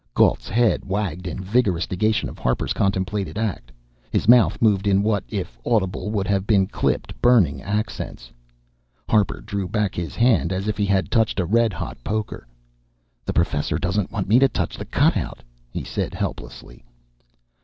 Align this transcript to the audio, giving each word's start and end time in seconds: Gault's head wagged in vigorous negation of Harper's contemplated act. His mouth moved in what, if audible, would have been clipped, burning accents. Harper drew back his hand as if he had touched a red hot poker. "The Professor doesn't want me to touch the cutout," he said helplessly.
Gault's 0.15 0.49
head 0.49 0.83
wagged 0.83 1.27
in 1.27 1.37
vigorous 1.43 1.87
negation 1.91 2.27
of 2.27 2.39
Harper's 2.39 2.73
contemplated 2.73 3.37
act. 3.37 3.71
His 4.09 4.27
mouth 4.27 4.59
moved 4.59 4.87
in 4.87 5.03
what, 5.03 5.23
if 5.29 5.59
audible, 5.63 6.09
would 6.09 6.25
have 6.25 6.47
been 6.47 6.65
clipped, 6.65 7.21
burning 7.21 7.61
accents. 7.61 8.31
Harper 9.07 9.41
drew 9.41 9.67
back 9.67 9.93
his 9.93 10.15
hand 10.15 10.51
as 10.51 10.67
if 10.67 10.75
he 10.75 10.87
had 10.87 11.11
touched 11.11 11.39
a 11.39 11.45
red 11.45 11.71
hot 11.71 12.03
poker. 12.03 12.47
"The 13.27 13.33
Professor 13.33 13.77
doesn't 13.77 14.11
want 14.11 14.27
me 14.27 14.39
to 14.39 14.49
touch 14.49 14.75
the 14.75 14.85
cutout," 14.85 15.43
he 15.69 15.83
said 15.83 16.15
helplessly. 16.15 16.83